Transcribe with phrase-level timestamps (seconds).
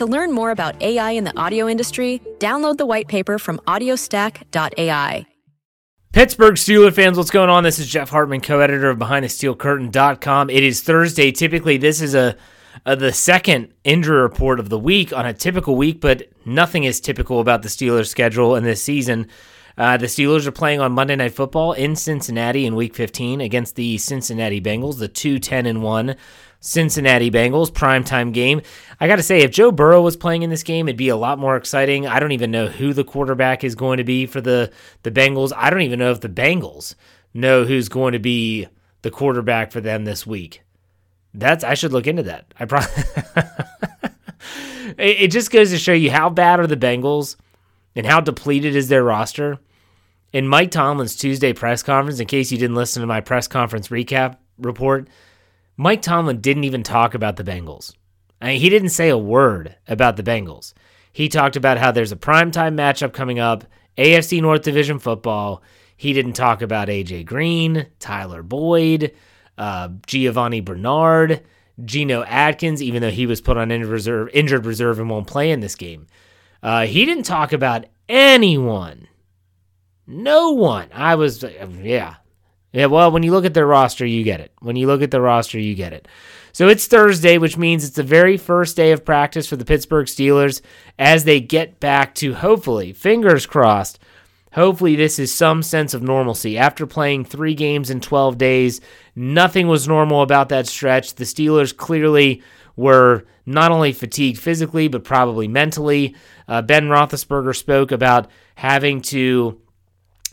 [0.00, 5.26] To learn more about AI in the audio industry, download the white paper from audiostack.ai.
[6.14, 7.64] Pittsburgh Steelers fans, what's going on?
[7.64, 10.48] This is Jeff Hartman, co-editor of BehindTheSteelCurtain.com.
[10.48, 11.30] It is Thursday.
[11.32, 12.34] Typically, this is a,
[12.86, 16.98] a the second injury report of the week on a typical week, but nothing is
[16.98, 19.28] typical about the Steelers' schedule in this season.
[19.76, 23.76] Uh, the Steelers are playing on Monday Night Football in Cincinnati in Week 15 against
[23.76, 26.16] the Cincinnati Bengals, the 2 10 and 1
[26.60, 28.60] Cincinnati Bengals primetime game.
[29.00, 31.16] I got to say, if Joe Burrow was playing in this game, it'd be a
[31.16, 32.06] lot more exciting.
[32.06, 34.70] I don't even know who the quarterback is going to be for the,
[35.02, 35.52] the Bengals.
[35.56, 36.94] I don't even know if the Bengals
[37.32, 38.68] know who's going to be
[39.02, 40.62] the quarterback for them this week.
[41.32, 42.52] That's I should look into that.
[42.58, 42.90] I probably
[44.98, 47.36] it, it just goes to show you how bad are the Bengals
[47.94, 49.58] and how depleted is their roster.
[50.32, 53.88] In Mike Tomlin's Tuesday press conference, in case you didn't listen to my press conference
[53.88, 55.08] recap report,
[55.80, 57.94] Mike Tomlin didn't even talk about the Bengals.
[58.38, 60.74] I mean, he didn't say a word about the Bengals.
[61.10, 63.64] He talked about how there's a primetime matchup coming up,
[63.96, 65.62] AFC North Division football.
[65.96, 69.14] He didn't talk about AJ Green, Tyler Boyd,
[69.56, 71.46] uh, Giovanni Bernard,
[71.82, 75.50] Geno Atkins, even though he was put on injured reserve, injured reserve and won't play
[75.50, 76.08] in this game.
[76.62, 79.08] Uh, he didn't talk about anyone.
[80.06, 80.90] No one.
[80.92, 81.42] I was,
[81.80, 82.16] yeah.
[82.72, 84.52] Yeah, well, when you look at their roster, you get it.
[84.60, 86.06] When you look at the roster, you get it.
[86.52, 90.06] So it's Thursday, which means it's the very first day of practice for the Pittsburgh
[90.06, 90.60] Steelers
[90.98, 93.98] as they get back to hopefully, fingers crossed,
[94.52, 96.58] hopefully this is some sense of normalcy.
[96.58, 98.80] After playing three games in 12 days,
[99.14, 101.14] nothing was normal about that stretch.
[101.14, 102.42] The Steelers clearly
[102.76, 106.14] were not only fatigued physically, but probably mentally.
[106.48, 109.59] Uh, ben Roethlisberger spoke about having to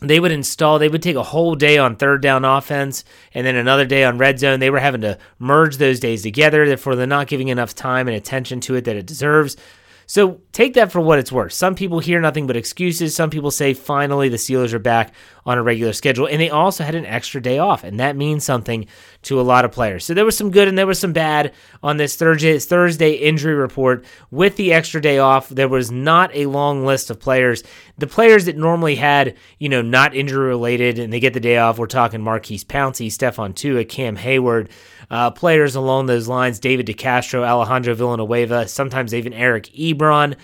[0.00, 3.04] they would install they would take a whole day on third down offense
[3.34, 4.60] and then another day on red zone.
[4.60, 8.16] They were having to merge those days together therefore they're not giving enough time and
[8.16, 9.56] attention to it that it deserves
[10.10, 11.52] so take that for what it's worth.
[11.52, 13.14] Some people hear nothing but excuses.
[13.14, 15.12] Some people say finally the steelers are back
[15.44, 16.26] on a regular schedule.
[16.26, 18.86] And they also had an extra day off and that means something
[19.22, 20.06] to a lot of players.
[20.06, 21.52] So there was some good and there was some bad
[21.82, 24.06] on this thursday thursday injury report.
[24.30, 27.62] With the extra day off there was not a long list of players.
[27.98, 31.58] The players that normally had, you know, not injury related and they get the day
[31.58, 34.70] off, we're talking Maurkice Pouncey, Stephon Tuitt, Cam Heyward,
[35.10, 40.36] uh, players along those lines, David DeCastro, Alejandro Villanueva, sometimes even Eric Ebron.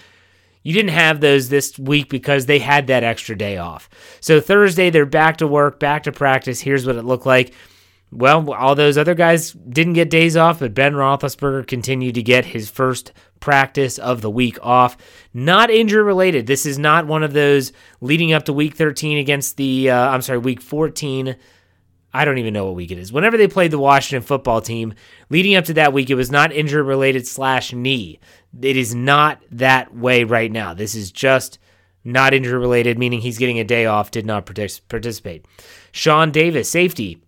[0.63, 3.91] You didn't have those this week because they had that extra day off.
[4.21, 6.61] So Thursday, they're back to work, back to practice.
[6.61, 7.53] Here's what it looked like.
[8.11, 12.47] Well, all those other guys didn't get days off, but Ben Roethlisberger continued to get
[12.47, 14.97] his first practice of the week off.
[15.35, 16.47] Not injury related.
[16.47, 20.23] This is not one of those leading up to week 13 against the, uh, I'm
[20.23, 21.37] sorry, week 14.
[22.15, 23.13] I don't even know what week it is.
[23.13, 24.95] Whenever they played the Washington football team,
[25.31, 28.21] leading up to that week, it was not injury related slash knee.
[28.63, 30.75] It is not that way right now.
[30.75, 31.59] This is just
[32.05, 35.45] not injury related, meaning he's getting a day off, did not participate.
[35.91, 37.21] Sean Davis, safety.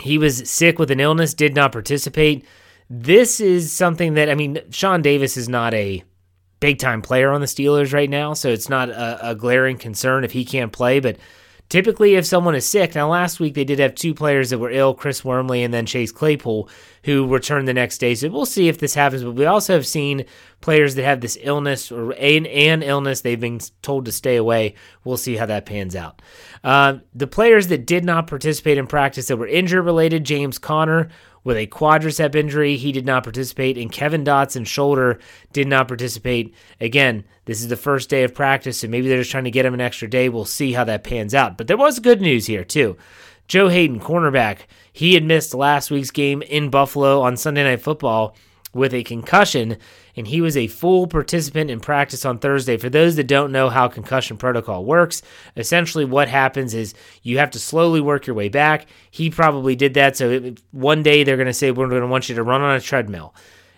[0.00, 2.44] He was sick with an illness, did not participate.
[2.90, 6.02] This is something that, I mean, Sean Davis is not a
[6.58, 10.24] big time player on the Steelers right now, so it's not a, a glaring concern
[10.24, 11.18] if he can't play, but
[11.72, 14.70] Typically, if someone is sick, now last week they did have two players that were
[14.70, 16.68] ill, Chris Wormley and then Chase Claypool,
[17.04, 18.14] who returned the next day.
[18.14, 19.24] So we'll see if this happens.
[19.24, 20.26] But we also have seen
[20.60, 24.74] players that have this illness or an, an illness they've been told to stay away.
[25.04, 26.20] We'll see how that pans out.
[26.62, 31.08] Uh, the players that did not participate in practice that were injury related, James Conner
[31.44, 32.76] with a quadricep injury.
[32.76, 35.18] He did not participate, and Kevin Dotson's shoulder
[35.52, 36.54] did not participate.
[36.80, 39.66] Again, this is the first day of practice, so maybe they're just trying to get
[39.66, 40.28] him an extra day.
[40.28, 41.56] We'll see how that pans out.
[41.58, 42.96] But there was good news here, too.
[43.48, 44.60] Joe Haden, cornerback,
[44.92, 48.36] he had missed last week's game in Buffalo on Sunday Night Football
[48.74, 49.76] with a concussion,
[50.16, 52.76] and he was a full participant in practice on Thursday.
[52.76, 55.22] For those that don't know how concussion protocol works,
[55.56, 58.86] essentially what happens is you have to slowly work your way back.
[59.10, 60.16] He probably did that.
[60.16, 62.62] So it, one day they're going to say, We're going to want you to run
[62.62, 63.34] on a treadmill.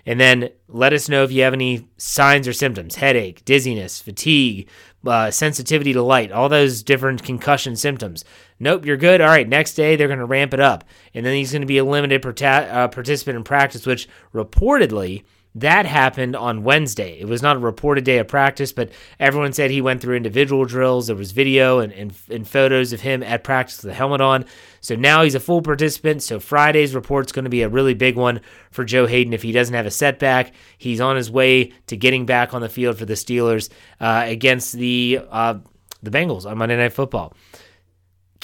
[0.07, 4.69] And then let us know if you have any signs or symptoms headache, dizziness, fatigue,
[5.07, 8.25] uh, sensitivity to light, all those different concussion symptoms.
[8.59, 9.21] Nope, you're good.
[9.21, 10.85] All right, next day they're going to ramp it up.
[11.13, 15.25] And then he's going to be a limited uh, participant in practice, which reportedly
[15.57, 17.19] that happened on Wednesday.
[17.21, 18.91] It was not a reported day of practice, but
[19.21, 21.07] everyone said he went through individual drills.
[21.07, 24.47] There was video and, and, and photos of him at practice with the helmet on.
[24.81, 26.25] So now he's a full participant.
[26.25, 28.41] So Friday's report's going to be a really big one
[28.73, 29.33] for Joe Haden.
[29.33, 32.69] If he doesn't have a setback, he's on his way to getting back on the
[32.69, 33.71] field for the Steelers
[34.01, 35.59] uh, against the uh,
[36.03, 37.35] the Bengals on Monday Night Football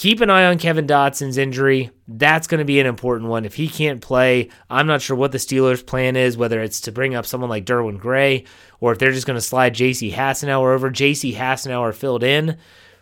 [0.00, 1.91] keep an eye on Kevin Dotson's injury.
[2.08, 3.44] That's going to be an important one.
[3.44, 6.93] If he can't play, I'm not sure what the Steelers' plan is, whether it's to
[6.93, 8.47] bring up someone like Derwin Gray
[8.81, 10.11] or if they're just going to slide J.C.
[10.11, 10.88] Hassenauer over.
[10.88, 11.35] J.C.
[11.35, 12.56] Hassenauer filled in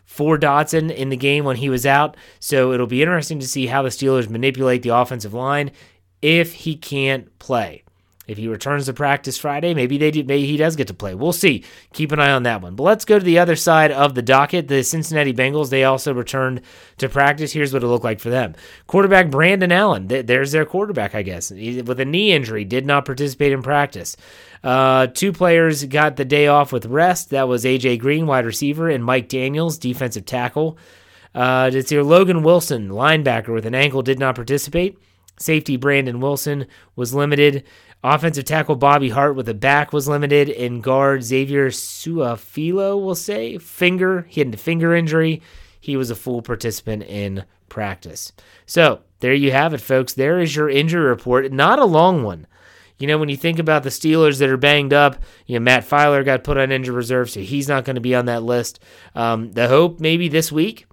[0.06, 2.16] for Dotson in the game when he was out.
[2.40, 5.70] So it'll be interesting to see how the Steelers manipulate the offensive line
[6.20, 7.84] if he can't play.
[8.28, 11.14] If he returns to practice Friday, maybe they do, maybe he does get to play.
[11.14, 11.64] We'll see.
[11.94, 12.76] Keep an eye on that one.
[12.76, 14.68] But let's go to the other side of the docket.
[14.68, 16.60] The Cincinnati Bengals, they also returned
[16.98, 17.52] to practice.
[17.52, 18.54] Here's what it looked like for them.
[18.86, 23.52] Quarterback Brandon Allen, there's their quarterback, I guess, with a knee injury, did not participate
[23.52, 24.14] in practice.
[24.62, 27.30] Uh, two players got the day off with rest.
[27.30, 30.76] That was AJ Green, wide receiver, and Mike Daniels, defensive tackle.
[31.34, 34.98] Uh, it's your Logan Wilson, linebacker, with an ankle, did not participate.
[35.38, 36.66] Safety Brandon Wilson
[36.96, 37.64] was limited.
[38.04, 43.58] Offensive tackle Bobby Hart with a back was limited, and guard Xavier Su'a-Filo will say
[43.58, 44.26] finger.
[44.28, 45.42] He had a finger injury.
[45.80, 48.32] He was a full participant in practice.
[48.66, 50.12] So there you have it, folks.
[50.12, 51.50] There is your injury report.
[51.52, 52.46] Not a long one.
[52.98, 55.16] You know, when you think about the Steelers that are banged up,
[55.46, 58.14] you know, Matt Feiler got put on injured reserve, so he's not going to be
[58.14, 58.80] on that list.
[59.14, 60.87] Um, the hope maybe this week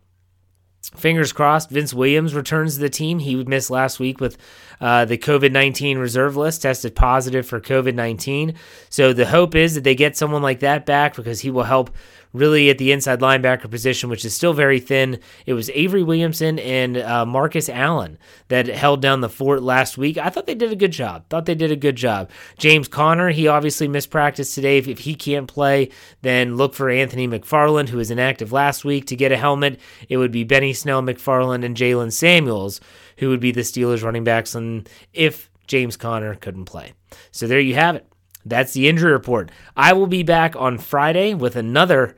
[0.95, 3.19] Fingers crossed, Vince Williams returns to the team.
[3.19, 4.37] He missed last week with
[4.79, 8.55] uh, the COVID 19 reserve list, tested positive for COVID 19.
[8.89, 11.91] So the hope is that they get someone like that back because he will help
[12.35, 15.19] really at the inside linebacker position, which is still very thin.
[15.45, 18.17] It was Avery Williamson and uh, Marcus Allen
[18.49, 20.17] that held down the fort last week.
[20.17, 21.27] I thought they did a good job.
[21.29, 22.29] Thought they did a good job.
[22.57, 24.77] James Conner, he obviously missed practice today.
[24.77, 25.89] If, if he can't play,
[26.21, 29.79] then look for Anthony McFarland, who was inactive last week, to get a helmet.
[30.09, 32.79] It would be Benny Snell, McFarland, and Jaylen Samuels,
[33.17, 36.93] who would be the Steelers running backs, and if James Conner couldn't play.
[37.31, 38.07] So there you have it.
[38.45, 39.51] That's the injury report.
[39.75, 42.15] I will be back on Friday with another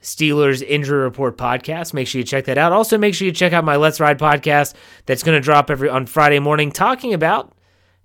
[0.00, 1.92] Steelers Injury Report podcast.
[1.92, 2.72] Make sure you check that out.
[2.72, 5.88] Also, make sure you check out my Let's Ride podcast that's going to drop every
[5.88, 7.52] on Friday morning, talking about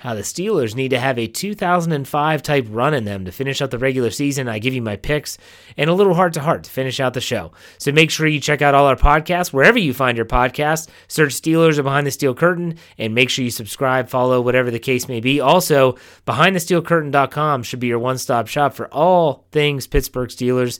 [0.01, 3.70] how the Steelers need to have a 2005 type run in them to finish out
[3.70, 4.48] the regular season.
[4.48, 5.38] I give you my picks
[5.77, 7.51] and a little heart to heart to finish out the show.
[7.77, 10.89] So make sure you check out all our podcasts wherever you find your podcast.
[11.08, 14.79] Search Steelers or Behind the Steel Curtain and make sure you subscribe, follow, whatever the
[14.79, 15.39] case may be.
[15.39, 20.79] Also, BehindTheSteelCurtain.com should be your one stop shop for all things Pittsburgh Steelers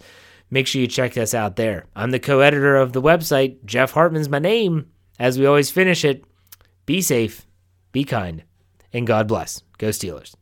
[0.50, 1.86] make sure you check us out there.
[1.96, 3.64] I'm the co editor of the website.
[3.66, 4.88] Jeff Hartman's my name.
[5.20, 6.26] As we always finish it,
[6.88, 7.46] be safe,
[7.92, 8.44] be kind,
[8.94, 9.62] and God bless.
[9.78, 10.36] Go Steelers.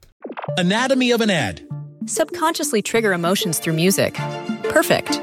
[0.57, 1.61] Anatomy of an ad.
[2.05, 4.15] Subconsciously trigger emotions through music.
[4.63, 5.21] Perfect.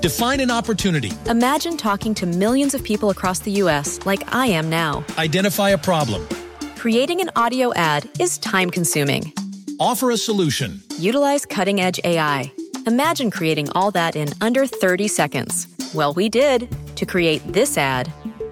[0.00, 1.12] Define an opportunity.
[1.26, 4.04] Imagine talking to millions of people across the U.S.
[4.06, 5.04] like I am now.
[5.18, 6.26] Identify a problem.
[6.76, 9.32] Creating an audio ad is time consuming.
[9.80, 10.82] Offer a solution.
[10.98, 12.52] Utilize cutting edge AI
[12.86, 15.66] Imagine creating all that in under 30 seconds.
[15.92, 18.12] Well, we did to create this ad.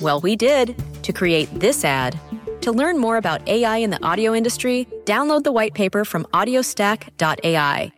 [0.00, 2.18] Well, we did to create this ad.
[2.62, 7.92] To learn more about AI in the audio industry, download the white paper from audiostack.ai.